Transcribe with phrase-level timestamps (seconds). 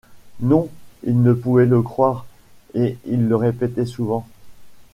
[0.39, 0.67] Non!
[1.03, 2.25] il ne pouvait le croire,
[2.73, 4.25] et il le répétait souvent.